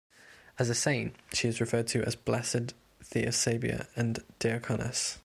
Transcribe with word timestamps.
As 0.57 0.67
a 0.67 0.73
saint 0.73 1.15
she 1.31 1.47
is 1.47 1.61
referred 1.61 1.85
to 1.89 2.01
as 2.03 2.15
Blessed 2.15 2.73
Theosebia 3.03 3.85
the 3.95 4.23
Deaconess. 4.39 5.19